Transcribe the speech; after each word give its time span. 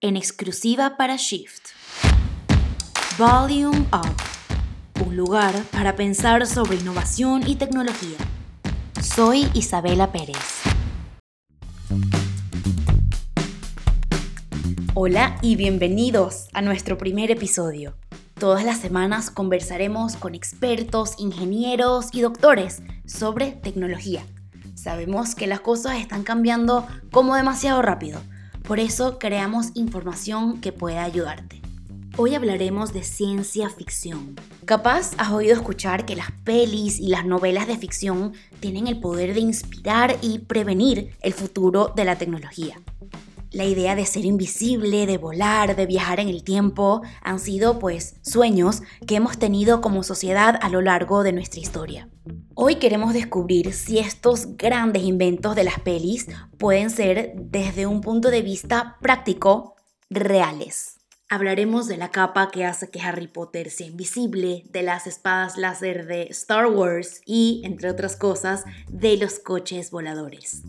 en 0.00 0.16
exclusiva 0.16 0.96
para 0.96 1.16
Shift. 1.16 1.70
Volume 3.18 3.84
Up, 3.92 5.04
un 5.04 5.16
lugar 5.16 5.60
para 5.72 5.96
pensar 5.96 6.46
sobre 6.46 6.76
innovación 6.76 7.42
y 7.48 7.56
tecnología. 7.56 8.16
Soy 9.02 9.48
Isabela 9.54 10.12
Pérez. 10.12 10.62
Hola 14.94 15.36
y 15.42 15.56
bienvenidos 15.56 16.46
a 16.52 16.62
nuestro 16.62 16.96
primer 16.96 17.32
episodio. 17.32 17.96
Todas 18.38 18.64
las 18.64 18.78
semanas 18.78 19.32
conversaremos 19.32 20.14
con 20.14 20.36
expertos, 20.36 21.14
ingenieros 21.18 22.10
y 22.12 22.20
doctores 22.20 22.82
sobre 23.04 23.50
tecnología. 23.50 24.24
Sabemos 24.76 25.34
que 25.34 25.48
las 25.48 25.58
cosas 25.58 25.96
están 25.96 26.22
cambiando 26.22 26.86
como 27.10 27.34
demasiado 27.34 27.82
rápido, 27.82 28.20
por 28.68 28.80
eso 28.80 29.18
creamos 29.18 29.70
información 29.74 30.60
que 30.60 30.72
pueda 30.72 31.02
ayudarte. 31.02 31.62
Hoy 32.18 32.34
hablaremos 32.34 32.92
de 32.92 33.02
ciencia 33.02 33.70
ficción. 33.70 34.36
Capaz 34.66 35.12
has 35.16 35.32
oído 35.32 35.54
escuchar 35.54 36.04
que 36.04 36.14
las 36.14 36.32
pelis 36.44 37.00
y 37.00 37.08
las 37.08 37.24
novelas 37.24 37.66
de 37.66 37.78
ficción 37.78 38.34
tienen 38.60 38.86
el 38.86 39.00
poder 39.00 39.32
de 39.32 39.40
inspirar 39.40 40.18
y 40.20 40.40
prevenir 40.40 41.16
el 41.22 41.32
futuro 41.32 41.94
de 41.96 42.04
la 42.04 42.16
tecnología. 42.16 42.78
La 43.50 43.64
idea 43.64 43.96
de 43.96 44.04
ser 44.04 44.26
invisible, 44.26 45.06
de 45.06 45.16
volar, 45.16 45.74
de 45.74 45.86
viajar 45.86 46.20
en 46.20 46.28
el 46.28 46.44
tiempo, 46.44 47.00
han 47.22 47.38
sido 47.38 47.78
pues 47.78 48.16
sueños 48.22 48.82
que 49.06 49.16
hemos 49.16 49.38
tenido 49.38 49.80
como 49.80 50.02
sociedad 50.02 50.58
a 50.60 50.68
lo 50.68 50.82
largo 50.82 51.22
de 51.22 51.32
nuestra 51.32 51.60
historia. 51.60 52.10
Hoy 52.54 52.74
queremos 52.74 53.14
descubrir 53.14 53.72
si 53.72 53.98
estos 53.98 54.58
grandes 54.58 55.02
inventos 55.02 55.56
de 55.56 55.64
las 55.64 55.80
pelis 55.80 56.26
pueden 56.58 56.90
ser 56.90 57.32
desde 57.36 57.86
un 57.86 58.02
punto 58.02 58.30
de 58.30 58.42
vista 58.42 58.98
práctico 59.00 59.76
reales. 60.10 60.98
Hablaremos 61.30 61.88
de 61.88 61.96
la 61.96 62.10
capa 62.10 62.50
que 62.50 62.66
hace 62.66 62.90
que 62.90 63.00
Harry 63.00 63.28
Potter 63.28 63.70
sea 63.70 63.86
invisible, 63.86 64.64
de 64.70 64.82
las 64.82 65.06
espadas 65.06 65.56
láser 65.56 66.06
de 66.06 66.22
Star 66.24 66.66
Wars 66.66 67.22
y, 67.24 67.62
entre 67.64 67.90
otras 67.90 68.16
cosas, 68.16 68.64
de 68.90 69.16
los 69.16 69.38
coches 69.38 69.90
voladores. 69.90 70.62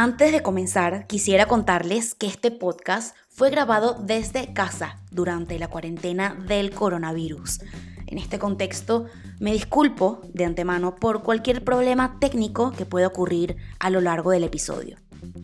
Antes 0.00 0.30
de 0.30 0.44
comenzar, 0.44 1.08
quisiera 1.08 1.46
contarles 1.46 2.14
que 2.14 2.28
este 2.28 2.52
podcast 2.52 3.16
fue 3.28 3.50
grabado 3.50 3.94
desde 4.00 4.52
casa 4.52 5.00
durante 5.10 5.58
la 5.58 5.66
cuarentena 5.66 6.36
del 6.46 6.70
coronavirus. 6.70 7.62
En 8.06 8.18
este 8.18 8.38
contexto, 8.38 9.06
me 9.40 9.52
disculpo 9.52 10.20
de 10.32 10.44
antemano 10.44 10.94
por 10.94 11.24
cualquier 11.24 11.64
problema 11.64 12.20
técnico 12.20 12.70
que 12.70 12.86
pueda 12.86 13.08
ocurrir 13.08 13.56
a 13.80 13.90
lo 13.90 14.00
largo 14.00 14.30
del 14.30 14.44
episodio. 14.44 14.98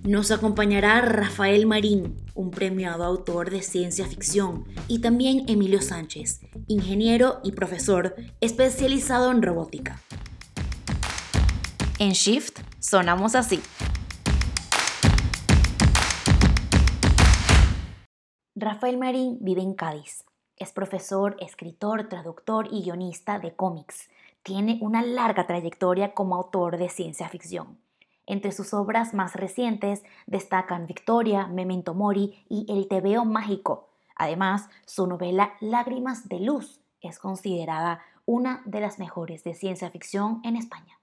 Nos 0.05 0.30
acompañará 0.30 1.00
Rafael 1.00 1.66
Marín, 1.66 2.14
un 2.34 2.52
premiado 2.52 3.02
autor 3.02 3.50
de 3.50 3.60
ciencia 3.60 4.06
ficción, 4.06 4.66
y 4.86 5.00
también 5.00 5.47
Emilio 5.48 5.82
Sánchez, 5.82 6.42
ingeniero 6.69 7.41
y 7.42 7.50
profesor 7.50 8.14
especializado 8.41 9.32
en 9.32 9.42
robótica. 9.42 10.00
En 11.98 12.12
Shift 12.12 12.60
sonamos 12.78 13.34
así. 13.34 13.60
Rafael 18.56 18.98
Marín 18.98 19.38
vive 19.41 19.62
en 19.62 19.74
Cádiz. 19.74 20.24
Es 20.56 20.70
profesor, 20.70 21.36
escritor, 21.41 22.08
traductor 22.08 22.69
y 22.70 22.83
guionista 22.83 23.41
de 23.41 23.52
cómics. 23.56 24.08
Tiene 24.44 24.78
una 24.80 25.02
larga 25.02 25.48
trayectoria 25.48 26.14
como 26.14 26.36
autor 26.36 26.77
de 26.77 26.88
ciencia 26.88 27.28
ficción. 27.28 27.78
Entre 28.27 28.52
sus 28.52 28.72
obras 28.72 29.12
más 29.12 29.34
recientes 29.34 30.05
destacan 30.27 30.86
Victoria, 30.86 31.48
Memento 31.48 31.94
Mori 31.94 32.44
y 32.48 32.64
El 32.69 32.86
Tebeo 32.86 33.25
Mágico. 33.25 33.88
Además, 34.14 34.69
su 34.86 35.08
novela 35.08 35.55
Lágrimas 35.58 36.28
de 36.28 36.38
Luz 36.38 36.80
es 37.00 37.19
considerada 37.19 38.02
una 38.25 38.62
de 38.66 38.78
las 38.78 39.00
mejores 39.00 39.42
de 39.42 39.55
ciencia 39.55 39.91
ficción 39.91 40.41
en 40.44 40.55
España. 40.55 41.00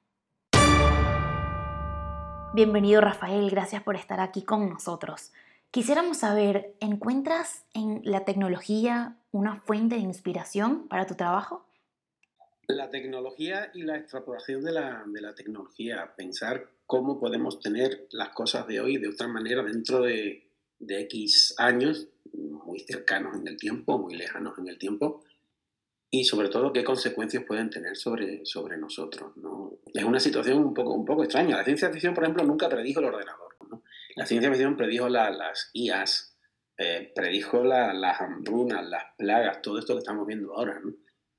Bienvenido 2.53 3.01
Rafael, 3.01 3.49
gracias 3.49 3.83
por 3.83 3.97
estar 3.97 4.21
aquí 4.21 4.41
con 4.41 4.69
nosotros. 4.69 5.33
Quisiéramos 5.71 6.17
saber, 6.17 6.75
¿encuentras 6.81 7.63
en 7.73 8.01
la 8.03 8.25
tecnología 8.25 9.15
una 9.31 9.61
fuente 9.61 9.95
de 9.95 10.01
inspiración 10.01 10.89
para 10.89 11.07
tu 11.07 11.15
trabajo? 11.15 11.65
La 12.67 12.89
tecnología 12.89 13.71
y 13.73 13.83
la 13.83 13.95
extrapolación 13.95 14.65
de 14.65 14.73
la, 14.73 15.33
tecnología, 15.33 16.13
pensar 16.17 16.67
cómo 16.85 17.21
podemos 17.21 17.61
tener 17.61 18.05
las 18.11 18.29
cosas 18.33 18.67
de 18.67 18.81
hoy 18.81 18.97
de 18.97 19.07
otra 19.07 19.29
manera 19.29 19.63
dentro 19.63 20.01
de, 20.01 20.45
X 20.81 21.55
años, 21.57 22.09
muy 22.33 22.81
cercanos 22.81 23.37
en 23.37 23.47
el 23.47 23.55
tiempo, 23.55 23.97
muy 23.97 24.15
lejanos 24.15 24.57
en 24.57 24.67
el 24.67 24.77
tiempo, 24.77 25.23
y 26.09 26.25
sobre 26.25 26.49
todo 26.49 26.73
qué 26.73 26.83
consecuencias 26.83 27.45
pueden 27.45 27.69
tener 27.69 27.95
sobre, 27.95 28.43
nosotros. 28.77 29.37
¿no? 29.37 29.77
Es 29.93 30.03
una 30.03 30.19
situación 30.19 30.57
un 30.57 30.73
poco, 30.73 30.93
un 30.93 31.05
poco 31.05 31.23
extraña. 31.23 31.55
La 31.55 31.63
ciencia 31.63 31.89
ficción, 31.91 32.13
por 32.13 32.25
ejemplo, 32.25 32.43
nunca 32.43 32.67
predijo 32.67 32.99
el 32.99 33.05
ordenador. 33.05 33.50
La 34.15 34.25
ciencia 34.25 34.49
ficción 34.49 34.75
predijo 34.75 35.09
las 35.09 35.69
IAS, 35.73 36.37
eh, 36.77 37.11
predijo 37.15 37.63
las 37.63 38.21
hambrunas, 38.21 38.85
las 38.87 39.03
plagas, 39.17 39.61
todo 39.61 39.79
esto 39.79 39.93
que 39.93 39.99
estamos 39.99 40.25
viendo 40.27 40.53
ahora. 40.53 40.79
¿no? 40.79 40.93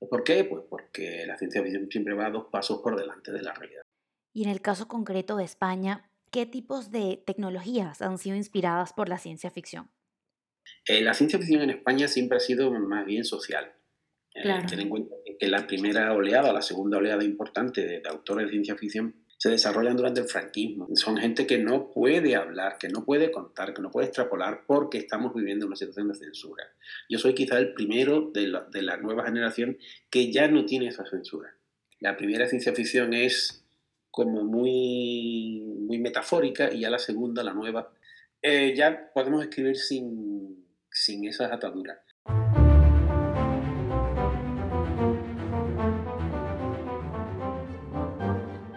¿Por 0.09 0.25
qué? 0.25 0.45
Pues 0.45 0.65
porque 0.69 1.25
la 1.27 1.37
ciencia 1.37 1.63
ficción 1.63 1.89
siempre 1.91 2.15
va 2.15 2.31
dos 2.31 2.47
pasos 2.51 2.81
por 2.83 2.99
delante 2.99 3.33
de 3.33 3.43
la 3.43 3.53
realidad. 3.53 3.83
Y 4.33 4.45
en 4.45 4.51
el 4.51 4.61
caso 4.61 4.89
concreto 4.89 5.37
de 5.37 5.45
España, 5.45 6.11
¿qué 6.31 6.47
tipos 6.47 6.91
de 6.91 7.23
tecnologías 7.27 8.03
han 8.03 8.19
sido 8.19 8.37
inspiradas 8.37 8.93
por 8.93 9.09
la 9.09 9.19
ciencia 9.19 9.51
ficción? 9.51 9.91
Eh, 10.87 11.03
la 11.03 11.15
ciencia 11.15 11.39
ficción 11.39 11.63
en 11.63 11.71
España 11.71 12.09
siempre 12.09 12.39
ha 12.39 12.41
sido 12.41 12.71
más 12.71 13.05
bien 13.05 13.25
social. 13.25 13.73
Eh, 14.35 14.43
claro. 14.43 14.67
ten 14.67 14.81
en 14.81 14.89
cuenta 14.89 15.15
que 15.39 15.49
la 15.49 15.67
primera 15.67 16.15
oleada, 16.15 16.53
la 16.53 16.63
segunda 16.63 16.97
oleada 16.97 17.23
importante 17.23 17.83
de, 17.83 18.01
de 18.01 18.09
autores 18.09 18.47
de 18.47 18.53
ciencia 18.53 18.77
ficción 18.77 19.22
se 19.43 19.51
desarrollan 19.51 19.97
durante 19.97 20.21
el 20.21 20.29
franquismo. 20.29 20.87
Son 20.95 21.17
gente 21.17 21.49
que 21.49 21.59
no 21.59 21.91
puede 21.91 22.37
hablar, 22.37 22.79
que 22.79 22.89
no 22.89 23.05
puede 23.05 23.33
contar, 23.33 23.75
que 23.75 23.83
no 23.83 23.91
puede 23.91 24.07
extrapolar 24.07 24.63
porque 24.69 24.99
estamos 24.99 25.35
viviendo 25.35 25.67
una 25.67 25.75
situación 25.75 26.07
de 26.07 26.15
censura. 26.15 26.63
Yo 27.09 27.19
soy 27.19 27.35
quizá 27.35 27.59
el 27.59 27.75
primero 27.75 28.31
de 28.33 28.47
la, 28.47 28.61
de 28.61 28.83
la 28.83 28.99
nueva 28.99 29.25
generación 29.25 29.79
que 30.11 30.31
ya 30.31 30.47
no 30.47 30.65
tiene 30.65 30.87
esa 30.87 31.05
censura. 31.07 31.57
La 31.99 32.17
primera 32.17 32.47
ciencia 32.47 32.73
ficción 32.73 33.15
es 33.15 33.65
como 34.13 34.45
muy, 34.45 35.75
muy 35.89 35.99
metafórica 35.99 36.73
y 36.73 36.83
ya 36.83 36.91
la 36.91 37.01
segunda, 37.01 37.43
la 37.43 37.53
nueva, 37.53 37.93
eh, 38.43 38.75
ya 38.77 39.11
podemos 39.13 39.43
escribir 39.43 39.77
sin, 39.77 40.69
sin 40.89 41.27
esas 41.27 41.51
ataduras. 41.51 41.99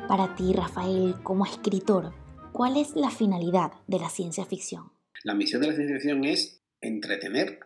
Para 0.07 0.35
ti, 0.35 0.53
Rafael, 0.53 1.15
como 1.23 1.47
escritor, 1.47 2.13
¿cuál 2.51 2.77
es 2.77 2.95
la 2.95 3.09
finalidad 3.09 3.71
de 3.87 3.97
la 3.97 4.09
ciencia 4.09 4.45
ficción? 4.45 4.91
La 5.23 5.33
misión 5.33 5.61
de 5.61 5.69
la 5.69 5.73
ciencia 5.73 5.95
ficción 5.95 6.23
es 6.25 6.61
entretener 6.79 7.59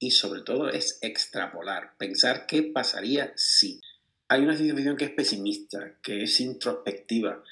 y 0.00 0.10
sobre 0.10 0.40
todo 0.42 0.68
es 0.68 0.98
extrapolar, 1.02 1.96
pensar 1.98 2.46
qué 2.46 2.64
pasaría 2.64 3.32
si 3.36 3.80
hay 4.26 4.42
una 4.42 4.56
ciencia 4.56 4.74
ficción 4.74 4.96
que 4.96 5.04
es 5.04 5.12
pesimista, 5.12 5.98
que 6.02 6.24
es 6.24 6.40
introspectiva, 6.40 7.44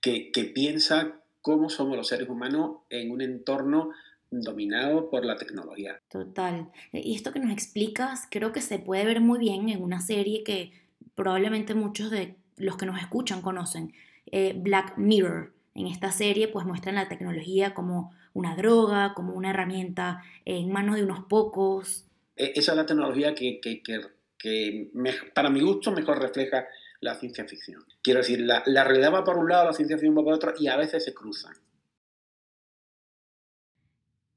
que, 0.00 0.30
que 0.30 0.44
piensa 0.44 1.20
cómo 1.40 1.68
somos 1.68 1.96
los 1.96 2.06
seres 2.06 2.28
humanos 2.28 2.82
en 2.88 3.10
un 3.10 3.20
entorno 3.20 3.90
dominado 4.30 5.10
por 5.10 5.24
la 5.24 5.36
tecnología. 5.36 6.00
Total. 6.08 6.70
Y 6.92 7.16
esto 7.16 7.32
que 7.32 7.40
nos 7.40 7.50
explicas 7.52 8.28
creo 8.30 8.52
que 8.52 8.60
se 8.60 8.78
puede 8.78 9.04
ver 9.04 9.20
muy 9.20 9.40
bien 9.40 9.68
en 9.70 9.82
una 9.82 10.00
serie 10.00 10.44
que 10.44 10.70
probablemente 11.16 11.74
muchos 11.74 12.12
de 12.12 12.36
los 12.56 12.76
que 12.76 12.86
nos 12.86 13.00
escuchan 13.00 13.42
conocen, 13.42 13.92
eh, 14.26 14.54
Black 14.56 14.96
Mirror. 14.96 15.52
En 15.74 15.86
esta 15.86 16.10
serie 16.10 16.48
pues 16.48 16.64
muestran 16.64 16.94
la 16.94 17.08
tecnología 17.08 17.74
como 17.74 18.12
una 18.32 18.56
droga, 18.56 19.12
como 19.14 19.34
una 19.34 19.50
herramienta 19.50 20.22
en 20.44 20.72
manos 20.72 20.96
de 20.96 21.04
unos 21.04 21.24
pocos. 21.26 22.06
E, 22.34 22.52
esa 22.56 22.72
es 22.72 22.76
la 22.76 22.86
tecnología 22.86 23.34
que, 23.34 23.60
que, 23.60 23.82
que 23.82 24.00
que 24.38 24.90
para 25.34 25.50
mi 25.50 25.60
gusto 25.60 25.90
mejor 25.92 26.20
refleja 26.20 26.66
la 27.00 27.14
ciencia 27.14 27.44
ficción. 27.46 27.84
Quiero 28.02 28.20
decir, 28.20 28.40
la, 28.40 28.62
la, 28.66 28.84
realidad 28.84 29.12
va 29.12 29.24
por 29.24 29.38
un 29.38 29.48
lado, 29.48 29.66
la 29.66 29.72
ciencia 29.72 29.96
ficción 29.96 30.16
va 30.16 30.24
por 30.24 30.34
otro 30.34 30.54
y 30.58 30.68
a 30.68 30.76
veces 30.76 31.04
se 31.04 31.14
cruzan. 31.14 31.54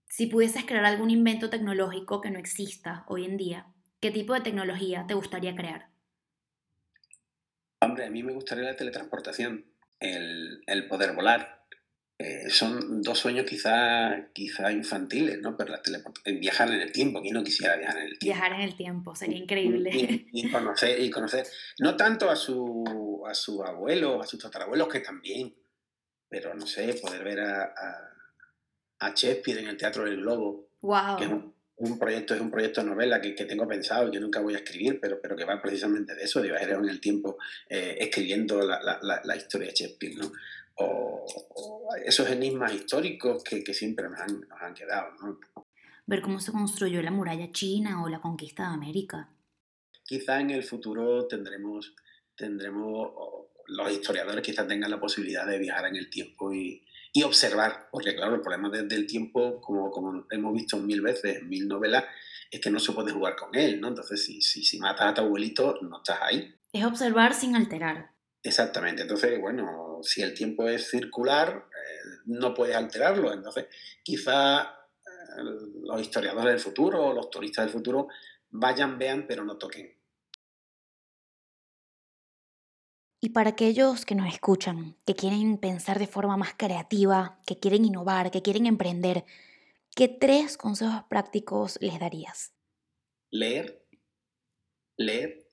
Si 0.08 0.28
pudieses 0.28 0.66
crear 0.66 0.86
algún 0.86 1.12
invento 1.12 1.50
tecnológico 1.50 2.20
que 2.22 2.32
no 2.32 2.40
exista 2.40 3.06
hoy 3.08 3.26
en 3.26 3.38
día, 3.38 3.68
¿qué 4.02 4.12
tipo 4.12 4.34
de 4.34 4.42
tecnología 4.42 5.06
te 5.08 5.14
gustaría 5.14 5.56
crear? 5.56 5.89
Hombre, 7.90 8.06
a 8.06 8.10
mí 8.10 8.24
me 8.24 8.34
gustaría 8.34 8.64
la 8.64 8.76
teletransportación, 8.76 9.66
el, 10.00 10.62
el 10.66 10.88
poder 10.88 11.14
volar, 11.14 11.66
eh, 12.18 12.50
son 12.50 13.02
dos 13.02 13.18
sueños 13.18 13.46
quizá, 13.46 14.30
quizá 14.34 14.72
infantiles, 14.72 15.40
¿no? 15.40 15.56
Pero 15.56 15.74
la 15.74 16.04
viajar 16.40 16.70
en 16.70 16.82
el 16.82 16.92
tiempo, 16.92 17.22
¿quién 17.22 17.34
no 17.34 17.44
quisiera 17.44 17.78
viajar 17.78 17.98
en 17.98 18.04
el 18.04 18.20
tiempo? 18.20 18.26
Viajar 18.26 18.54
en 18.54 18.62
el 18.62 18.76
tiempo, 18.76 19.16
sería 19.16 19.38
increíble. 19.38 19.90
Y, 20.34 20.52
conocer, 20.52 21.00
y 21.00 21.10
conocer, 21.10 21.48
no 21.80 21.96
tanto 21.96 22.30
a 22.30 22.36
su, 22.36 23.24
a 23.28 23.34
su 23.34 23.64
abuelo, 23.64 24.22
a 24.22 24.28
sus 24.28 24.42
tatarabuelos, 24.42 24.88
que 24.88 25.00
también, 25.00 25.56
pero 26.28 26.54
no 26.54 26.66
sé, 26.68 26.94
poder 26.96 27.24
ver 27.24 27.40
a, 27.40 27.64
a, 27.64 29.08
a 29.08 29.14
Shakespeare 29.14 29.60
en 29.60 29.68
el 29.70 29.78
Teatro 29.78 30.06
del 30.06 30.18
Globo, 30.18 30.70
Wow. 30.82 31.18
Que 31.18 31.26
es 31.26 31.32
un, 31.32 31.54
proyecto, 31.98 32.36
es 32.36 32.42
un 32.42 32.52
proyecto 32.52 32.82
de 32.82 32.88
novela 32.88 33.22
que, 33.22 33.34
que, 33.34 33.46
tengo 33.46 33.68
pensado 33.68 34.08
y 34.08 34.12
que 34.12 34.20
nunca 34.20 34.42
voy 34.42 34.54
a 34.56 34.58
escribir, 34.58 35.00
pero, 35.00 35.20
pero 35.22 35.36
que 35.36 35.46
va 35.46 35.62
precisamente 35.62 36.14
de 36.16 36.24
eso, 36.24 36.42
de 36.42 36.50
viajar 36.50 36.72
en 36.72 36.90
el 36.90 37.00
tiempo 37.00 37.38
eh, 37.70 37.98
escribiendo 38.00 38.62
la, 38.62 39.00
la, 39.02 39.22
la, 39.24 39.36
historia 39.36 39.68
de 39.68 39.74
Shakespeare, 39.74 40.16
¿no? 40.16 40.32
O, 40.76 41.26
esos 42.06 42.30
enigmas 42.30 42.74
históricos 42.74 43.44
que, 43.44 43.64
que 43.64 43.74
siempre 43.74 44.10
nos 44.10 44.20
han, 44.20 44.42
nos 44.42 44.62
han 44.62 44.74
quedado, 44.74 45.12
¿no? 45.22 45.40
Ver 46.06 46.22
cómo 46.22 46.40
se 46.40 46.52
construyó 46.52 47.02
la 47.02 47.12
muralla 47.12 47.52
china 47.52 48.04
o 48.04 48.10
la 48.10 48.20
conquista 48.20 48.64
de 48.64 48.74
América. 48.74 49.30
Quizá 50.04 50.40
en 50.40 50.50
el 50.50 50.64
futuro 50.64 51.28
tendremos, 51.28 51.94
tendremos 52.36 53.12
los 53.70 53.92
historiadores 53.92 54.44
quizás 54.44 54.68
tengan 54.68 54.92
la 54.92 55.00
posibilidad 55.00 55.46
de 55.46 55.60
viajar 55.60 55.86
en 55.86 55.96
el 55.96 56.10
tiempo 56.10 56.54
y, 56.54 56.84
y 57.12 57.24
observar, 57.24 57.90
porque 57.92 58.16
claro, 58.16 58.36
el 58.36 58.42
problema 58.42 58.70
del 58.70 59.08
tiempo, 59.08 59.60
como, 59.62 59.90
como 59.90 60.26
hemos 60.30 60.54
visto 60.54 60.78
mil 60.78 61.02
veces 61.02 61.38
en 61.38 61.50
mil 61.50 61.68
novelas, 61.68 62.06
es 62.52 62.60
que 62.60 62.70
no 62.70 62.80
se 62.80 62.92
puede 62.92 63.12
jugar 63.12 63.36
con 63.36 63.56
él, 63.56 63.80
¿no? 63.80 63.88
Entonces, 63.90 64.24
si, 64.24 64.42
si, 64.42 64.64
si 64.64 64.80
matas 64.80 65.08
a 65.08 65.14
tu 65.14 65.22
abuelito, 65.22 65.80
no 65.82 65.98
estás 65.98 66.20
ahí. 66.22 66.56
Es 66.72 66.86
observar 66.86 67.34
sin 67.34 67.56
alterar. 67.56 68.12
Exactamente, 68.42 69.02
entonces, 69.02 69.40
bueno, 69.40 70.00
si 70.02 70.22
el 70.22 70.34
tiempo 70.34 70.68
es 70.68 70.90
circular, 70.90 71.66
eh, 71.70 72.20
no 72.26 72.54
puedes 72.54 72.76
alterarlo, 72.76 73.34
entonces 73.34 73.68
quizá 74.02 74.62
eh, 74.62 75.44
los 75.84 76.02
historiadores 76.02 76.54
del 76.54 76.60
futuro, 76.60 77.14
los 77.14 77.30
turistas 77.30 77.66
del 77.66 77.74
futuro, 77.74 78.08
vayan, 78.50 78.98
vean, 78.98 79.26
pero 79.28 79.44
no 79.44 79.58
toquen. 79.58 79.99
Y 83.22 83.32
para 83.32 83.50
aquellos 83.50 84.06
que 84.06 84.16
nos 84.16 84.34
escuchan, 84.34 84.96
que 85.06 85.14
quieren 85.14 85.58
pensar 85.58 86.00
de 86.00 86.08
forma 86.08 86.38
más 86.38 86.54
creativa, 86.56 87.42
que 87.46 87.60
quieren 87.60 87.84
innovar, 87.84 88.32
que 88.32 88.42
quieren 88.42 88.66
emprender, 88.66 89.26
¿qué 89.94 90.08
tres 90.08 90.56
consejos 90.58 91.04
prácticos 91.10 91.78
les 91.82 92.00
darías? 92.00 92.54
Leer, 93.30 93.86
leer 94.96 95.52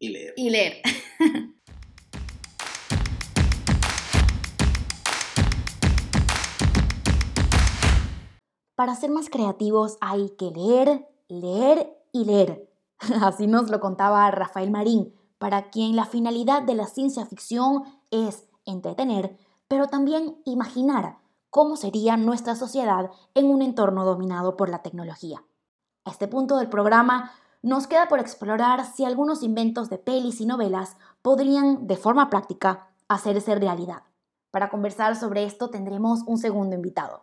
y 0.00 0.08
leer. 0.08 0.34
Y 0.36 0.50
leer. 0.50 0.82
Para 8.74 8.96
ser 8.96 9.10
más 9.10 9.30
creativos 9.30 9.96
hay 10.00 10.30
que 10.30 10.46
leer, 10.46 11.06
leer 11.28 11.96
y 12.10 12.24
leer. 12.24 12.68
Así 13.22 13.46
nos 13.46 13.70
lo 13.70 13.78
contaba 13.78 14.28
Rafael 14.32 14.72
Marín, 14.72 15.14
para 15.40 15.70
quien 15.70 15.96
la 15.96 16.04
finalidad 16.04 16.62
de 16.64 16.74
la 16.74 16.86
ciencia 16.86 17.24
ficción 17.24 17.84
es 18.10 18.46
entretener, 18.66 19.38
pero 19.68 19.86
también 19.86 20.36
imaginar 20.44 21.16
cómo 21.48 21.76
sería 21.76 22.18
nuestra 22.18 22.54
sociedad 22.54 23.10
en 23.32 23.46
un 23.46 23.62
entorno 23.62 24.04
dominado 24.04 24.58
por 24.58 24.68
la 24.68 24.82
tecnología. 24.82 25.42
A 26.04 26.10
este 26.10 26.28
punto 26.28 26.58
del 26.58 26.68
programa 26.68 27.32
nos 27.62 27.86
queda 27.86 28.06
por 28.06 28.20
explorar 28.20 28.84
si 28.84 29.06
algunos 29.06 29.42
inventos 29.42 29.88
de 29.88 29.96
pelis 29.96 30.42
y 30.42 30.46
novelas 30.46 30.98
podrían, 31.22 31.86
de 31.86 31.96
forma 31.96 32.28
práctica, 32.28 32.90
hacerse 33.08 33.54
realidad. 33.54 34.02
Para 34.50 34.68
conversar 34.68 35.16
sobre 35.16 35.44
esto 35.44 35.70
tendremos 35.70 36.20
un 36.26 36.36
segundo 36.36 36.76
invitado, 36.76 37.22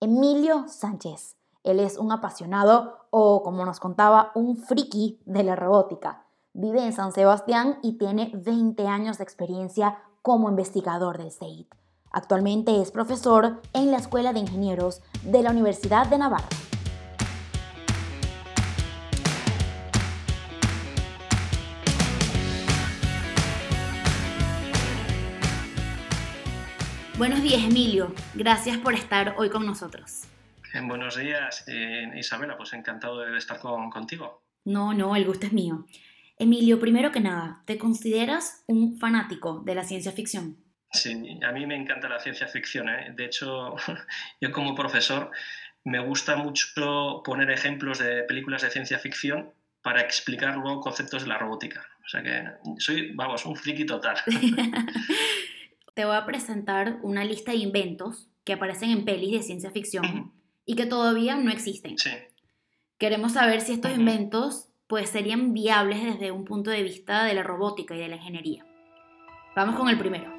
Emilio 0.00 0.64
Sánchez. 0.68 1.36
Él 1.64 1.80
es 1.80 1.98
un 1.98 2.12
apasionado 2.12 2.96
o, 3.10 3.42
como 3.42 3.66
nos 3.66 3.78
contaba, 3.78 4.32
un 4.34 4.56
friki 4.56 5.20
de 5.26 5.42
la 5.42 5.54
robótica 5.54 6.27
Vive 6.60 6.84
en 6.84 6.92
San 6.92 7.12
Sebastián 7.12 7.78
y 7.84 7.98
tiene 7.98 8.32
20 8.34 8.88
años 8.88 9.18
de 9.18 9.22
experiencia 9.22 10.00
como 10.22 10.50
investigador 10.50 11.16
del 11.16 11.30
CEIT. 11.30 11.72
Actualmente 12.10 12.82
es 12.82 12.90
profesor 12.90 13.62
en 13.74 13.92
la 13.92 13.98
Escuela 13.98 14.32
de 14.32 14.40
Ingenieros 14.40 15.00
de 15.22 15.44
la 15.44 15.52
Universidad 15.52 16.08
de 16.08 16.18
Navarra. 16.18 16.48
Buenos 27.16 27.40
días, 27.40 27.62
Emilio. 27.62 28.12
Gracias 28.34 28.78
por 28.78 28.94
estar 28.94 29.36
hoy 29.38 29.48
con 29.48 29.64
nosotros. 29.64 30.24
buenos 30.88 31.16
días, 31.16 31.62
eh, 31.68 32.10
Isabela. 32.16 32.56
Pues 32.56 32.72
encantado 32.72 33.20
de 33.20 33.38
estar 33.38 33.60
contigo. 33.60 34.42
No, 34.64 34.92
no, 34.92 35.14
el 35.14 35.24
gusto 35.24 35.46
es 35.46 35.52
mío. 35.52 35.84
Emilio, 36.38 36.78
primero 36.78 37.10
que 37.10 37.20
nada, 37.20 37.62
¿te 37.66 37.78
consideras 37.78 38.62
un 38.68 38.98
fanático 38.98 39.62
de 39.64 39.74
la 39.74 39.82
ciencia 39.82 40.12
ficción? 40.12 40.56
Sí, 40.92 41.38
a 41.42 41.52
mí 41.52 41.66
me 41.66 41.74
encanta 41.74 42.08
la 42.08 42.20
ciencia 42.20 42.46
ficción. 42.46 42.88
¿eh? 42.88 43.12
De 43.14 43.24
hecho, 43.24 43.74
yo 44.40 44.52
como 44.52 44.74
profesor 44.74 45.30
me 45.84 45.98
gusta 45.98 46.36
mucho 46.36 47.22
poner 47.24 47.50
ejemplos 47.50 47.98
de 47.98 48.22
películas 48.22 48.62
de 48.62 48.70
ciencia 48.70 48.98
ficción 48.98 49.52
para 49.82 50.00
explicar 50.00 50.56
luego 50.56 50.80
conceptos 50.80 51.22
de 51.22 51.28
la 51.28 51.38
robótica. 51.38 51.84
O 52.04 52.08
sea 52.08 52.22
que 52.22 52.44
soy, 52.78 53.12
vamos, 53.14 53.44
un 53.44 53.56
friki 53.56 53.84
total. 53.84 54.16
Te 55.94 56.04
voy 56.04 56.16
a 56.16 56.24
presentar 56.24 56.98
una 57.02 57.24
lista 57.24 57.50
de 57.50 57.58
inventos 57.58 58.28
que 58.44 58.52
aparecen 58.52 58.90
en 58.90 59.04
pelis 59.04 59.32
de 59.32 59.42
ciencia 59.42 59.70
ficción 59.70 60.32
y 60.64 60.76
que 60.76 60.86
todavía 60.86 61.36
no 61.36 61.50
existen. 61.50 61.98
Sí. 61.98 62.10
Queremos 62.96 63.32
saber 63.32 63.60
si 63.60 63.72
estos 63.72 63.92
inventos 63.96 64.67
pues 64.88 65.10
serían 65.10 65.52
viables 65.52 66.02
desde 66.02 66.32
un 66.32 66.44
punto 66.44 66.70
de 66.70 66.82
vista 66.82 67.24
de 67.24 67.34
la 67.34 67.42
robótica 67.42 67.94
y 67.94 67.98
de 67.98 68.08
la 68.08 68.16
ingeniería. 68.16 68.64
Vamos 69.54 69.76
con 69.76 69.88
el 69.88 69.98
primero. 69.98 70.32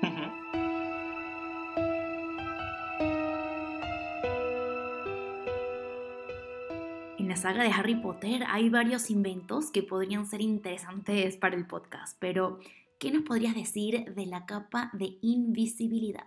En 7.19 7.27
la 7.27 7.35
saga 7.35 7.63
de 7.63 7.69
Harry 7.69 7.95
Potter 7.95 8.43
hay 8.47 8.69
varios 8.69 9.11
inventos 9.11 9.69
que 9.71 9.83
podrían 9.83 10.25
ser 10.25 10.41
interesantes 10.41 11.37
para 11.37 11.55
el 11.55 11.67
podcast, 11.67 12.17
pero 12.19 12.59
¿qué 12.97 13.11
nos 13.11 13.23
podrías 13.23 13.53
decir 13.53 14.15
de 14.15 14.25
la 14.25 14.47
capa 14.47 14.89
de 14.93 15.19
invisibilidad? 15.21 16.25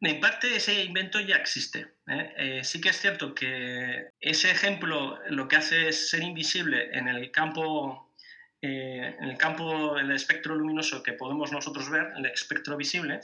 En 0.00 0.20
parte 0.20 0.56
ese 0.56 0.84
invento 0.84 1.18
ya 1.20 1.36
existe. 1.36 1.94
¿eh? 2.06 2.34
Eh, 2.36 2.64
sí 2.64 2.80
que 2.80 2.90
es 2.90 3.00
cierto 3.00 3.34
que 3.34 4.10
ese 4.20 4.50
ejemplo 4.50 5.18
lo 5.28 5.48
que 5.48 5.56
hace 5.56 5.88
es 5.88 6.10
ser 6.10 6.22
invisible 6.22 6.90
en 6.92 7.08
el 7.08 7.30
campo, 7.30 8.12
eh, 8.60 9.16
en 9.18 9.28
el 9.28 9.38
campo, 9.38 9.98
el 9.98 10.10
espectro 10.10 10.54
luminoso 10.54 11.02
que 11.02 11.12
podemos 11.14 11.52
nosotros 11.52 11.88
ver, 11.90 12.12
el 12.16 12.26
espectro 12.26 12.76
visible, 12.76 13.20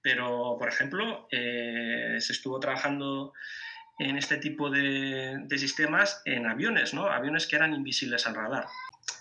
pero 0.00 0.56
por 0.58 0.68
ejemplo 0.68 1.28
se 1.30 2.32
estuvo 2.32 2.58
trabajando 2.60 3.34
en 3.98 4.16
este 4.16 4.36
tipo 4.36 4.70
de, 4.70 5.36
de, 5.42 5.58
sistemas 5.58 6.22
en 6.24 6.46
aviones, 6.46 6.94
¿no? 6.94 7.06
aviones 7.06 7.46
que 7.48 7.56
eran 7.56 7.74
invisibles 7.74 8.26
al 8.26 8.36
radar 8.36 8.66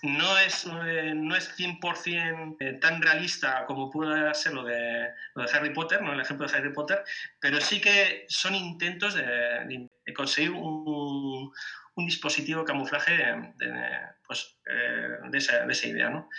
no 0.03 0.37
es, 0.37 0.65
eh, 0.65 1.13
no 1.15 1.35
es 1.35 1.57
100% 1.57 2.57
eh, 2.59 2.73
tan 2.73 3.01
realista 3.01 3.65
como 3.65 3.89
puede 3.89 4.33
ser 4.33 4.53
lo 4.53 4.63
de, 4.63 5.09
Harry 5.53 5.73
Potter, 5.73 6.01
¿no? 6.01 6.13
el 6.13 6.19
ejemplo 6.19 6.47
de 6.47 6.55
Harry 6.55 6.73
Potter, 6.73 7.03
pero 7.39 7.59
sí 7.59 7.81
que 7.81 8.25
son 8.29 8.55
intentos 8.55 9.15
de, 9.15 9.89
conseguir 10.15 10.51
un, 10.51 11.51
un, 11.95 12.05
dispositivo 12.05 12.61
de 12.61 12.65
camuflaje 12.65 13.13
de, 13.13 13.89
pues, 14.25 14.57
eh, 14.65 15.09
de, 15.29 15.37
esa, 15.37 15.65
de, 15.65 15.73
esa, 15.73 15.87
idea. 15.87 16.09
¿no? 16.09 16.29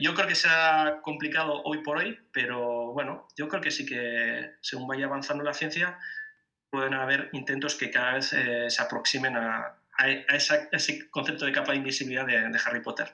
Yo 0.00 0.14
creo 0.14 0.28
que 0.28 0.34
será 0.34 1.00
complicado 1.02 1.62
hoy 1.64 1.82
por 1.82 1.98
hoy, 1.98 2.18
pero 2.32 2.92
bueno, 2.92 3.26
yo 3.36 3.48
creo 3.48 3.60
que 3.60 3.70
sí 3.70 3.84
que 3.84 4.54
según 4.60 4.86
vaya 4.86 5.06
avanzando 5.06 5.44
la 5.44 5.54
ciencia, 5.54 5.98
pueden 6.70 6.94
haber 6.94 7.28
intentos 7.32 7.74
que 7.76 7.90
cada 7.90 8.14
vez 8.14 8.26
se 8.26 8.82
aproximen 8.82 9.36
a, 9.36 9.76
a, 9.98 10.08
ese 10.10 11.08
concepto 11.10 11.46
de 11.46 11.52
capa 11.52 11.72
de 11.72 11.78
invisibilidad 11.78 12.26
de, 12.26 12.32
de 12.32 12.60
Harry 12.64 12.80
Potter. 12.80 13.08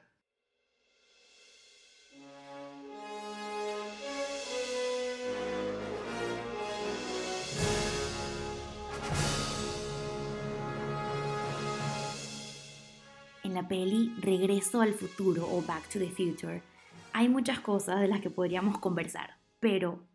En 13.43 13.55
la 13.55 13.67
peli 13.67 14.15
Regreso 14.21 14.81
al 14.81 14.95
futuro 14.95 15.49
o 15.51 15.63
Back 15.63 15.89
to 15.89 15.99
the 15.99 16.11
Future 16.11 16.63
hay 17.13 17.29
muchas 17.29 17.61
cosas 17.61 18.01
de 18.01 18.09
las 18.09 18.21
que 18.21 18.31
podríamos 18.31 18.79
conversar, 18.79 19.39
pero 19.59 20.07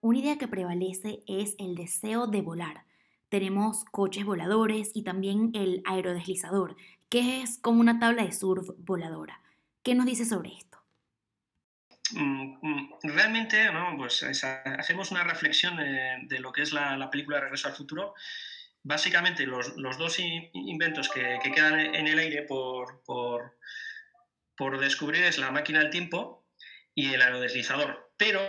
una 0.00 0.18
idea 0.18 0.38
que 0.38 0.48
prevalece 0.48 1.22
es 1.26 1.56
el 1.58 1.74
deseo 1.74 2.26
de 2.26 2.42
volar 2.42 2.84
tenemos 3.28 3.84
coches 3.86 4.24
voladores 4.24 4.90
y 4.94 5.02
también 5.02 5.50
el 5.54 5.82
aerodeslizador, 5.84 6.76
que 7.08 7.42
es 7.42 7.58
como 7.58 7.80
una 7.80 7.98
tabla 7.98 8.24
de 8.24 8.32
surf 8.32 8.70
voladora. 8.78 9.40
¿Qué 9.82 9.94
nos 9.94 10.06
dice 10.06 10.24
sobre 10.24 10.54
esto? 10.54 10.78
Mm, 12.12 12.58
mm, 12.60 12.98
realmente, 13.02 13.68
pues 13.96 14.22
hacemos 14.22 15.10
una 15.10 15.24
reflexión 15.24 15.76
de, 15.76 16.38
lo 16.38 16.52
que 16.52 16.62
es 16.62 16.72
la, 16.72 17.10
película 17.10 17.40
Regreso 17.40 17.68
al 17.68 17.74
Futuro. 17.74 18.14
Básicamente, 18.82 19.46
los, 19.46 19.74
dos 19.76 20.18
inventos 20.18 21.08
que, 21.08 21.38
quedan 21.42 21.80
en 21.80 22.06
el 22.06 22.18
aire 22.18 22.42
por, 22.42 23.02
por, 23.04 23.58
por 24.56 24.78
descubrir 24.78 25.24
es 25.24 25.38
la 25.38 25.50
máquina 25.50 25.80
del 25.80 25.90
tiempo 25.90 26.46
y 26.94 27.14
el 27.14 27.22
aerodeslizador. 27.22 28.12
Pero 28.16 28.40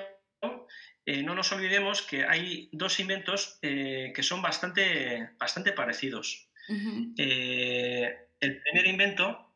eh, 1.05 1.23
no 1.23 1.35
nos 1.35 1.51
olvidemos 1.51 2.01
que 2.01 2.25
hay 2.25 2.69
dos 2.71 2.99
inventos 2.99 3.59
eh, 3.61 4.11
que 4.15 4.23
son 4.23 4.41
bastante, 4.41 5.31
bastante 5.37 5.71
parecidos. 5.71 6.49
el 6.67 8.61
primer 8.61 8.87
invento 8.87 9.53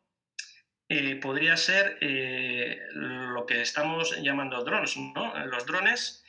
podría 1.22 1.58
ser 1.58 1.98
lo 2.02 3.46
que 3.46 3.62
estamos 3.62 4.16
llamando 4.22 4.64
drones. 4.64 4.96
¿no? 4.98 5.46
Los 5.46 5.66
drones 5.66 6.24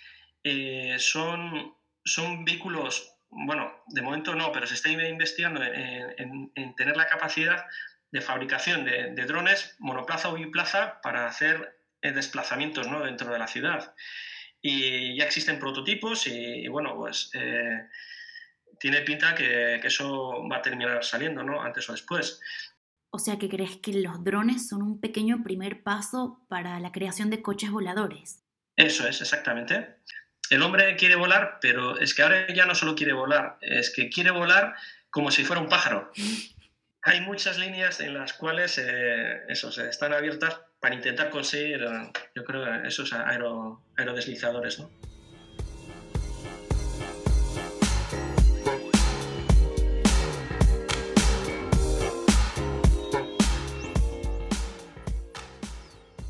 son, 0.99 1.75
son 2.04 2.45
vehículos 2.45 3.21
bueno, 3.30 3.73
de 3.87 4.02
momento 4.02 4.35
no, 4.35 4.50
pero 4.52 4.66
se 4.66 4.75
está 4.75 4.90
investigando 4.90 5.62
en, 5.62 6.75
tener 6.75 6.97
la 6.97 7.07
capacidad 7.07 7.64
de 8.11 8.21
fabricación 8.21 8.85
de, 8.85 9.25
drones 9.25 9.76
monoplaza 9.78 10.30
o 10.30 10.35
biplaza 10.35 11.00
para 11.00 11.26
hacer 11.26 11.78
eh, 12.02 12.11
desplazamientos 12.11 12.88
¿no? 12.88 13.04
dentro 13.04 13.33
de 13.33 13.38
la 13.38 13.47
ciudad. 13.47 13.95
Y 14.62 15.17
ya 15.17 15.25
existen 15.25 15.59
prototipos 15.59 16.26
y, 16.26 16.69
bueno, 16.69 16.95
pues 16.97 17.31
eh, 17.35 17.88
tiene 18.79 19.00
pinta 19.02 19.35
que, 19.35 19.76
eso 19.76 20.47
va 20.49 20.59
a 20.59 20.62
terminar 20.62 21.02
saliendo, 21.05 21.43
¿no? 21.43 21.62
Antes 21.62 21.88
o 21.88 21.93
después. 21.93 22.40
O 23.11 23.19
sea 23.19 23.38
que 23.38 23.49
crees 23.49 23.76
que 23.79 23.93
los 23.95 24.23
drones 24.23 24.69
son 24.69 24.83
un 24.83 25.00
pequeño 25.00 25.43
primer 25.43 25.83
paso 25.83 26.45
para 26.49 26.79
la 26.79 26.93
creación 26.93 27.31
de 27.31 27.43
coches 27.43 27.71
voladores. 27.71 28.45
Eso 28.76 29.09
es, 29.09 29.21
exactamente 29.21 30.00
el 30.50 30.62
hombre 30.62 30.97
quiere 30.97 31.14
volar, 31.14 31.59
pero 31.61 31.99
es 31.99 32.12
que 32.12 32.23
ahora 32.23 32.52
ya 32.52 32.67
no 32.67 32.75
solo 32.75 32.95
quiere 32.95 33.12
volar, 33.12 33.57
es 33.61 33.90
que 33.90 34.11
quiere 34.11 34.33
volar 34.33 34.75
como 35.09 35.31
si 35.31 35.45
fuera 35.45 35.62
un 35.62 35.69
pájaro. 35.69 36.12
Hay 37.02 37.23
muchas 37.23 37.57
líneas 37.57 38.00
en 38.00 38.12
las 38.12 38.35
cuales 38.35 38.76
eh, 38.76 39.45
están 39.49 40.12
abiertas 40.12 40.61
para 40.81 40.95
intentar 40.95 41.31
conseguir, 41.31 41.83
eh, 41.83 42.13
yo 42.35 42.45
creo, 42.45 42.65
esos 42.85 43.13
aerodeslizadores. 43.13 44.81
¿no? 44.81 44.91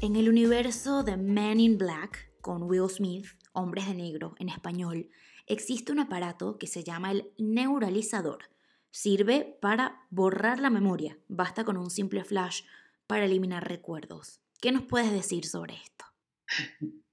En 0.03 0.17
el 0.17 0.29
universo 0.29 1.05
de 1.05 1.17
Men 1.17 1.61
in 1.61 1.79
Black, 1.79 2.33
con 2.41 2.65
Will 2.65 2.89
Smith, 2.89 3.27
Hombres 3.53 3.87
de 3.87 3.95
Negro 3.95 4.35
en 4.39 4.49
español, 4.49 5.11
existe 5.47 5.93
un 5.93 6.01
aparato 6.01 6.59
que 6.59 6.67
se 6.67 6.83
llama 6.83 7.13
el 7.13 7.31
neuralizador. 7.39 8.45
Sirve 8.91 9.59
para 9.61 10.07
borrar 10.11 10.59
la 10.59 10.71
memoria. 10.71 11.19
Basta 11.29 11.65
con 11.65 11.77
un 11.77 11.91
simple 11.91 12.25
flash 12.25 12.63
para 13.07 13.27
eliminar 13.27 13.69
recuerdos. 13.69 14.40
¿Qué 14.61 14.73
nos 14.73 14.83
puedes 14.83 15.11
decir 15.13 15.47
sobre 15.47 15.75
esto? 15.75 16.05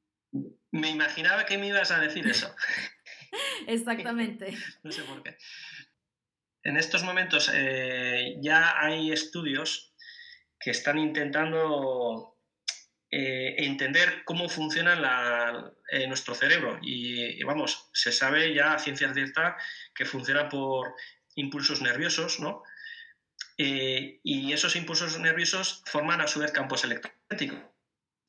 Me 0.71 0.89
imaginaba 0.89 1.45
que 1.45 1.57
me 1.57 1.67
ibas 1.67 1.91
a 1.91 1.99
decir 1.99 2.27
eso. 2.27 2.53
Exactamente. 3.67 4.55
no 4.83 4.91
sé 4.91 5.01
por 5.03 5.23
qué. 5.23 5.37
En 6.61 6.77
estos 6.77 7.03
momentos 7.03 7.49
eh, 7.53 8.35
ya 8.41 8.79
hay 8.79 9.11
estudios 9.11 9.93
que 10.59 10.71
están 10.71 10.97
intentando 10.97 12.35
eh, 13.09 13.55
entender 13.59 14.23
cómo 14.25 14.49
funciona 14.49 15.71
eh, 15.89 16.07
nuestro 16.07 16.35
cerebro. 16.35 16.77
Y, 16.81 17.41
vamos, 17.43 17.89
se 17.93 18.11
sabe 18.11 18.53
ya 18.53 18.73
a 18.73 18.79
ciencia 18.79 19.13
cierta 19.13 19.55
que 19.95 20.05
funciona 20.05 20.49
por 20.49 20.93
impulsos 21.35 21.81
nerviosos, 21.81 22.39
¿no? 22.39 22.63
Eh, 23.57 24.19
y 24.23 24.53
esos 24.53 24.75
impulsos 24.75 25.19
nerviosos 25.19 25.83
forman 25.85 26.21
a 26.21 26.27
su 26.27 26.39
vez 26.39 26.51
campos 26.51 26.83
electromagnéticos. 26.83 27.59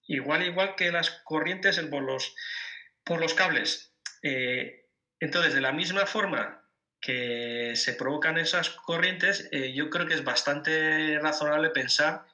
Igual, 0.07 0.47
igual 0.47 0.75
que 0.75 0.91
las 0.91 1.11
corrientes 1.25 1.79
por 1.81 2.03
los, 2.03 2.35
por 3.05 3.21
los 3.21 3.35
cables. 3.35 3.93
entonces, 4.23 5.55
de 5.55 5.61
la 5.61 5.73
misma 5.73 6.07
forma 6.07 6.65
que 7.01 7.75
se 7.77 7.93
provocan 7.93 8.39
esas 8.39 8.71
corrientes, 8.71 9.51
yo 9.75 9.91
creo 9.91 10.07
que 10.07 10.15
es 10.15 10.25
bastante 10.25 11.19
razonable 11.19 11.71
pensar 11.71 12.25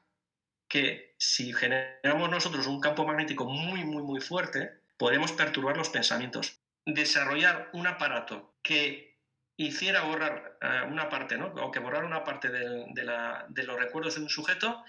que 0.68 1.14
si 1.18 1.52
generamos 1.52 2.30
nosotros 2.30 2.66
un 2.66 2.80
campo 2.80 3.06
magnético 3.06 3.44
muy, 3.44 3.84
muy, 3.84 4.02
muy 4.02 4.20
fuerte, 4.20 4.72
podemos 4.96 5.32
perturbar 5.32 5.76
los 5.76 5.88
pensamientos. 5.88 6.60
Desarrollar 6.86 7.70
un 7.72 7.86
aparato 7.86 8.54
que 8.62 9.13
hiciera 9.56 10.02
borrar 10.02 10.58
eh, 10.60 10.82
una 10.88 11.08
parte, 11.08 11.36
¿no? 11.36 11.46
o 11.46 11.70
que 11.70 11.78
borrar 11.78 12.04
una 12.04 12.24
parte 12.24 12.48
de, 12.48 13.64
los 13.64 13.78
recuerdos 13.78 14.16
de 14.16 14.22
un 14.22 14.28
sujeto, 14.28 14.84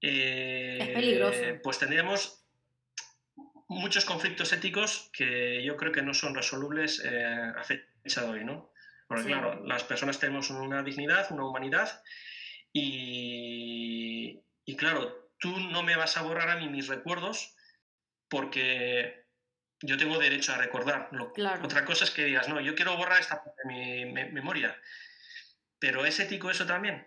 eh, 0.00 0.78
es 0.80 0.88
peligroso. 0.88 1.42
pues 1.62 1.78
tendríamos 1.78 2.44
muchos 3.68 4.04
conflictos 4.04 4.52
éticos 4.52 5.10
que 5.12 5.62
yo 5.62 5.76
creo 5.76 5.92
que 5.92 6.02
no 6.02 6.14
son 6.14 6.34
resolubles 6.34 7.02
eh, 7.04 7.24
a 7.24 7.62
fecha 7.62 8.22
de 8.22 8.28
hoy, 8.28 8.44
¿no? 8.44 8.72
Porque 9.06 9.24
claro, 9.24 9.64
las 9.66 9.84
personas 9.84 10.18
tenemos 10.18 10.50
una 10.50 10.82
dignidad, 10.82 11.30
una 11.30 11.46
humanidad 11.46 12.02
y, 12.72 14.42
y 14.64 14.76
claro, 14.76 15.30
tú 15.38 15.58
no 15.58 15.82
me 15.82 15.96
vas 15.96 16.16
a 16.16 16.22
borrar 16.22 16.50
a 16.50 16.56
mí 16.56 16.68
mis 16.68 16.88
recuerdos 16.88 17.54
porque 18.28 19.27
yo 19.82 19.96
tengo 19.96 20.18
derecho 20.18 20.52
a 20.52 20.58
recordar. 20.58 21.10
Otra 21.62 21.84
cosa 21.84 22.04
es 22.04 22.10
que 22.10 22.24
digas, 22.24 22.48
no, 22.48 22.60
yo 22.60 22.74
quiero 22.74 22.96
borrar 22.96 23.20
esta 23.20 23.42
parte 23.42 23.62
de 23.64 24.06
mi 24.06 24.30
memoria. 24.32 24.76
Pero 25.78 26.04
¿es 26.04 26.18
ético 26.18 26.50
eso 26.50 26.66
también? 26.66 27.06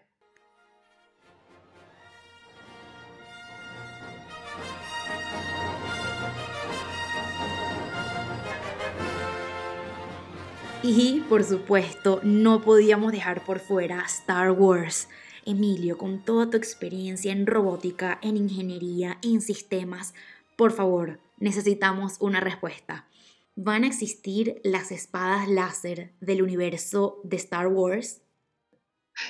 Y, 10.83 11.19
por 11.29 11.43
supuesto, 11.43 12.21
no 12.23 12.63
podíamos 12.63 13.11
dejar 13.11 13.43
por 13.45 13.59
fuera 13.59 14.03
Star 14.05 14.51
Wars 14.51 15.07
Emilio, 15.45 15.97
con 15.97 16.23
toda 16.23 16.49
tu 16.49 16.57
experiencia 16.57 17.31
en 17.31 17.45
robótica, 17.45 18.19
en 18.21 18.37
ingeniería, 18.37 19.17
en 19.23 19.41
sistemas, 19.41 20.13
por 20.55 20.71
favor, 20.71 21.19
necesitamos 21.41 22.15
una 22.19 22.39
respuesta. 22.39 23.07
¿Van 23.55 23.83
a 23.83 23.87
existir 23.87 24.61
las 24.63 24.91
espadas 24.91 25.49
láser 25.49 26.13
del 26.21 26.41
universo 26.41 27.19
de 27.25 27.35
Star 27.35 27.67
Wars? 27.67 28.21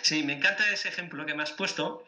Sí, 0.03 0.23
me 0.23 0.33
encanta 0.33 0.71
ese 0.71 0.89
ejemplo 0.89 1.25
que 1.25 1.33
me 1.33 1.41
has 1.41 1.53
puesto. 1.53 2.05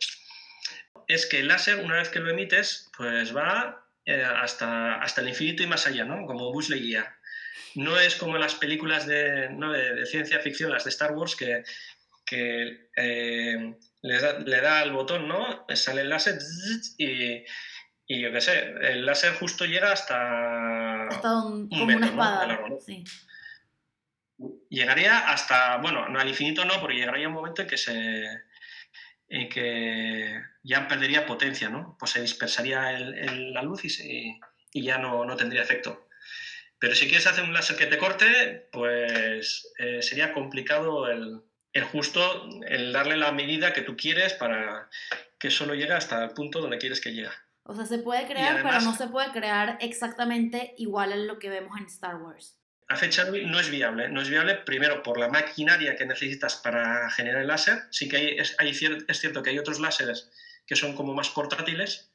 Es 1.07 1.25
que 1.25 1.39
el 1.39 1.48
láser, 1.48 1.83
una 1.83 1.95
vez 1.95 2.10
que 2.10 2.19
lo 2.19 2.29
emites, 2.29 2.91
pues 2.95 3.36
va 3.36 3.88
eh, 4.05 4.24
hasta, 4.24 4.95
hasta 4.95 5.22
el 5.22 5.29
infinito 5.29 5.63
y 5.63 5.67
más 5.67 5.88
allá, 5.88 6.05
¿no? 6.05 6.25
Como 6.27 6.51
Buzz 6.51 6.69
Lightyear. 6.69 7.15
No 7.75 8.00
es 8.00 8.15
como 8.15 8.38
las 8.38 8.55
películas 8.55 9.07
de, 9.07 9.48
de, 9.48 10.05
ciencia 10.05 10.39
ficción, 10.39 10.72
las 10.72 10.83
de 10.83 10.91
Star 10.91 11.13
Wars, 11.13 11.36
que, 11.36 11.63
que 12.25 12.89
eh, 12.95 13.75
le 14.01 14.19
da, 14.19 14.39
le 14.39 14.62
da 14.62 14.79
al 14.81 14.91
botón, 14.91 15.27
¿no? 15.27 15.65
Sale 15.74 16.01
el 16.01 16.10
láser 16.10 16.38
y, 16.98 17.43
y 18.13 18.22
yo 18.22 18.32
qué 18.32 18.41
sé, 18.41 18.75
el 18.82 19.05
láser 19.05 19.34
justo 19.34 19.65
llega 19.65 19.91
hasta. 19.91 21.08
Hasta 21.08 21.43
un, 21.43 21.67
como 21.67 21.84
una 21.86 22.05
espada. 22.05 22.60
sí. 22.86 23.03
Llegaría 24.70 25.29
hasta, 25.29 25.77
bueno, 25.77 26.10
no 26.10 26.20
al 26.20 26.27
infinito 26.27 26.65
no, 26.65 26.79
porque 26.79 26.98
llegaría 26.98 27.27
un 27.27 27.34
momento 27.34 27.63
en 27.63 27.67
que 27.67 27.77
se. 27.77 28.25
En 29.29 29.50
que 29.50 30.39
ya 30.62 30.88
perdería 30.88 31.25
potencia, 31.25 31.70
¿no? 31.70 31.96
Pues 32.00 32.12
se 32.12 32.22
dispersaría 32.22 32.91
el, 32.91 33.51
la 33.51 33.63
luz 33.63 33.84
y, 33.86 34.39
y 34.72 34.84
ya 34.84 35.00
no, 35.00 35.25
no, 35.25 35.36
tendría 35.36 35.63
efecto. 35.63 36.08
Pero 36.77 36.93
si 36.93 37.08
quieres 37.08 37.25
hacer 37.25 37.43
un 37.43 37.53
láser 37.53 37.77
que 37.77 37.88
te 37.88 37.98
corte, 37.98 38.67
pues 38.72 39.74
eh, 39.79 40.03
sería 40.03 40.34
complicado 40.34 41.08
el, 41.10 41.41
el 41.72 41.84
justo, 41.86 42.48
el 42.67 42.93
darle 42.93 43.17
la 43.17 43.32
medida 43.32 43.74
que 43.74 43.82
tú 43.82 43.98
quieres 43.98 44.34
para 44.34 44.89
que 45.39 45.50
solo 45.50 45.74
llegue 45.74 45.93
hasta 45.93 46.24
el 46.24 46.32
punto 46.32 46.62
donde 46.62 46.77
quieres 46.77 47.01
que 47.01 47.13
llegue. 47.13 47.32
O 47.63 47.75
sea, 47.75 47.86
se 47.86 48.00
puede 48.00 48.27
crear, 48.27 48.62
pero 48.62 48.82
no 48.82 48.93
se 48.93 49.08
puede 49.08 49.32
crear 49.32 49.77
exactamente 49.79 50.75
igual 50.77 51.13
a 51.13 51.15
lo 51.15 51.39
que 51.39 51.50
vemos 51.50 51.79
en 51.79 51.86
Star 51.86 52.17
Wars. 52.17 52.60
A 52.89 52.98
fecha 52.98 53.24
de 53.24 53.32
hoy 53.32 53.46
no 53.46 53.60
es 53.60 53.70
viable. 53.70 54.10
No 54.10 54.22
es 54.22 54.29
viable, 54.29 54.55
primero, 54.55 55.01
por 55.01 55.17
la 55.17 55.29
maquinaria 55.29 55.96
que 55.96 56.05
necesitas 56.05 56.55
para 56.58 57.10
generar 57.12 57.41
el 57.41 57.48
láser. 57.48 57.84
Sí 57.89 58.10
que 58.10 58.17
hay, 58.17 58.27
es, 58.38 58.55
es 58.60 59.20
cierto 59.20 59.41
que 59.41 59.51
hay 59.51 59.60
otros 59.60 59.79
láseres 59.79 60.29
que 60.65 60.75
son 60.75 60.96
como 60.96 61.13
más 61.13 61.29
portátiles, 61.29 62.12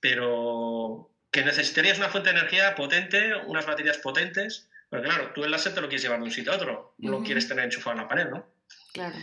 pero 0.00 1.10
que 1.30 1.44
necesitarías 1.44 1.98
una 1.98 2.08
fuente 2.08 2.32
de 2.32 2.38
energía 2.38 2.74
potente, 2.74 3.34
unas 3.46 3.66
baterías 3.66 3.98
potentes, 3.98 4.68
pero 4.88 5.02
claro, 5.02 5.32
tú 5.32 5.44
el 5.44 5.50
láser 5.50 5.74
te 5.74 5.80
lo 5.80 5.88
quieres 5.88 6.02
llevar 6.02 6.18
de 6.18 6.24
un 6.24 6.30
sitio 6.30 6.52
a 6.52 6.56
otro, 6.56 6.94
no 6.98 7.12
lo 7.12 7.22
quieres 7.22 7.46
tener 7.46 7.64
enchufado 7.64 7.92
en 7.92 8.02
la 8.02 8.08
pared, 8.08 8.28
¿no? 8.28 8.46
Claro. 8.92 9.16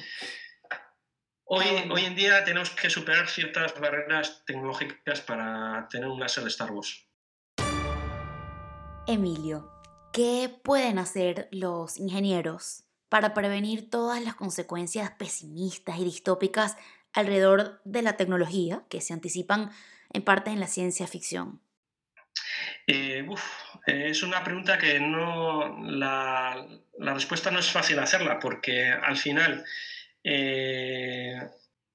Hoy, 1.49 1.65
hoy 1.89 2.03
en 2.03 2.13
día 2.13 2.43
tenemos 2.43 2.71
que 2.71 2.89
superar 2.89 3.29
ciertas 3.29 3.79
barreras 3.79 4.43
tecnológicas 4.45 5.21
para 5.21 5.87
tener 5.89 6.09
un 6.09 6.19
láser 6.19 6.43
de 6.43 6.49
Star 6.49 6.71
Wars. 6.71 7.07
Emilio, 9.07 9.71
¿qué 10.11 10.53
pueden 10.61 10.99
hacer 10.99 11.47
los 11.51 11.99
ingenieros 11.99 12.83
para 13.07 13.33
prevenir 13.33 13.89
todas 13.89 14.21
las 14.21 14.35
consecuencias 14.35 15.11
pesimistas 15.11 15.97
y 15.99 16.03
distópicas 16.03 16.75
alrededor 17.13 17.79
de 17.85 18.01
la 18.01 18.17
tecnología 18.17 18.83
que 18.89 18.99
se 18.99 19.13
anticipan 19.13 19.71
en 20.11 20.23
parte 20.23 20.51
en 20.51 20.59
la 20.59 20.67
ciencia 20.67 21.07
ficción? 21.07 21.61
Eh, 22.87 23.25
es 23.85 24.21
una 24.21 24.43
pregunta 24.43 24.77
que 24.77 24.99
no 24.99 25.79
la, 25.79 26.67
respuesta 26.99 27.51
no 27.51 27.59
es 27.59 27.71
fácil 27.71 27.99
hacerla 27.99 28.37
porque 28.37 28.91
al 28.91 29.15
final 29.15 29.63
eh, 30.29 30.56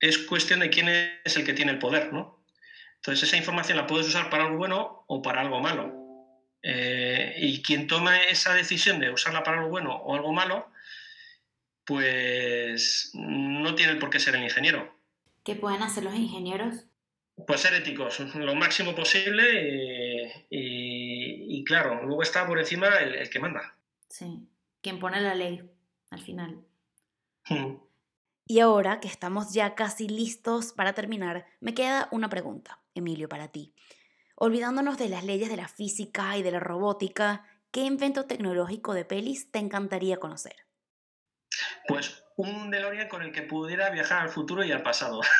es 0.03 0.19
cuestión 0.19 0.61
de 0.61 0.69
quién 0.69 0.89
es 0.89 1.37
el 1.37 1.45
que 1.47 1.55
tiene 1.55 1.71
el 1.71 1.79
poder, 1.79 2.13
¿no? 2.13 2.45
Entonces 2.97 3.29
esa 3.29 3.37
información 3.37 3.79
la 3.79 3.87
puedes 3.87 4.09
usar 4.09 4.29
para 4.31 4.45
algo 4.45 4.59
bueno 4.59 5.05
o 5.07 5.23
para 5.23 5.41
algo 5.41 5.61
malo. 5.61 5.95
Eh, 6.63 7.37
y 7.39 7.63
quien 7.63 7.87
toma 7.87 8.21
esa 8.25 8.53
decisión 8.53 8.99
de 8.99 9.11
usarla 9.11 9.45
para 9.45 9.59
algo 9.59 9.71
bueno 9.71 9.95
o 9.95 10.15
algo 10.15 10.33
malo, 10.33 10.71
pues 11.85 13.13
no 13.15 13.75
tiene 13.77 13.95
por 13.97 14.11
qué 14.11 14.19
ser 14.19 14.35
el 14.35 14.43
ingeniero. 14.43 14.93
¿Qué 15.45 15.55
pueden 15.55 15.83
hacer 15.83 16.03
los 16.03 16.15
ingenieros? 16.15 16.85
Pues 17.47 17.61
ser 17.61 17.75
éticos, 17.75 18.19
lo 18.35 18.55
máximo 18.57 18.97
posible 18.97 20.45
y, 20.51 21.63
claro, 21.65 22.05
luego 22.05 22.23
está 22.23 22.45
por 22.45 22.59
encima 22.59 22.89
el, 22.99 23.31
que 23.31 23.39
manda. 23.39 23.77
Sí, 24.09 24.49
quien 24.81 24.99
pone 24.99 25.21
la 25.21 25.37
ley 25.37 25.63
al 26.11 26.21
final. 26.21 26.59
Hmm. 27.49 27.77
Y 28.47 28.61
ahora 28.61 29.01
que 29.01 29.09
estamos 29.09 29.53
ya 29.53 29.75
casi 29.75 30.09
listos 30.09 30.73
para 30.73 30.93
terminar, 30.93 31.47
me 31.61 31.75
queda 31.75 32.09
una 32.11 32.29
pregunta, 32.29 32.81
Emilio, 32.95 33.29
para 33.29 33.49
ti. 33.49 33.75
Olvidándonos 34.35 34.99
de 34.99 35.09
las 35.09 35.25
leyes 35.25 35.49
de 35.49 35.57
la 35.57 35.69
física 35.69 36.37
y 36.37 36.43
de 36.43 36.51
la 36.51 36.61
robótica, 36.61 37.45
¿qué 37.71 37.81
invento 37.81 38.27
tecnológico 38.27 38.95
de 38.95 39.05
pelis 39.05 39.51
te 39.51 39.59
encantaría 39.59 40.19
conocer? 40.19 40.57
Pues 41.87 42.25
un 42.37 42.71
DeLorean 42.71 43.09
con 43.09 43.23
el 43.23 43.33
que 43.33 43.43
pudiera 43.43 43.91
viajar 43.91 44.23
al 44.23 44.31
futuro 44.31 44.65
y 44.65 44.73
al 44.73 44.83
pasado. 44.83 45.21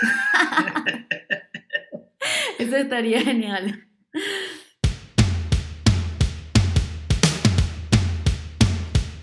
Eso 2.59 2.77
estaría 2.77 3.21
genial. 3.21 3.89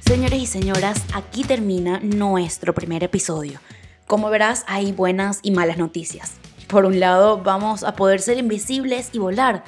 Señores 0.10 0.42
y 0.42 0.48
señoras, 0.48 1.06
aquí 1.14 1.44
termina 1.44 2.00
nuestro 2.00 2.74
primer 2.74 3.04
episodio. 3.04 3.60
Como 4.08 4.32
verás, 4.32 4.66
hay 4.66 4.92
buenas 4.92 5.40
y 5.44 5.52
malas 5.52 5.78
noticias. 5.78 6.34
Por 6.66 6.86
un 6.86 7.00
lado, 7.00 7.44
vamos 7.44 7.84
a 7.84 7.96
poder 7.96 8.20
ser 8.20 8.40
invisibles 8.40 9.12
y 9.14 9.20
volar, 9.20 9.64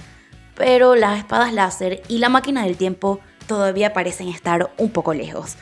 pero 0.56 0.96
las 0.96 1.20
espadas 1.20 1.54
láser 1.54 2.02
y 2.08 2.18
la 2.18 2.30
máquina 2.30 2.64
del 2.64 2.76
tiempo 2.76 3.20
todavía 3.46 3.94
parecen 3.94 4.30
estar 4.30 4.74
un 4.80 4.90
poco 4.90 5.14
lejos. 5.14 5.58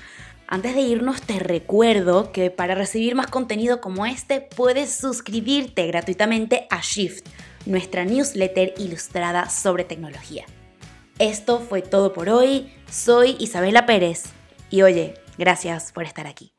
Antes 0.48 0.76
de 0.76 0.80
irnos 0.80 1.22
te 1.24 1.40
recuerdo 1.40 2.32
que 2.32 2.50
para 2.50 2.74
recibir 2.74 3.16
más 3.16 3.28
contenido 3.28 3.82
como 3.82 4.06
este 4.06 4.40
puedes 4.40 4.96
suscribirte 4.96 5.88
gratuitamente 5.88 6.68
a 6.70 6.80
Shift, 6.82 7.28
nuestra 7.66 8.06
newsletter 8.06 8.76
ilustrada 8.78 9.50
sobre 9.50 9.84
tecnología. 9.84 10.46
Esto 11.18 11.60
fue 11.60 11.82
todo 11.82 12.14
por 12.14 12.30
hoy, 12.30 12.72
soy 12.90 13.36
Isabela 13.42 13.86
Pérez 13.86 14.39
y 14.70 14.82
oye, 14.84 15.16
gracias 15.38 15.92
por 15.92 16.04
estar 16.04 16.28
aquí. 16.28 16.59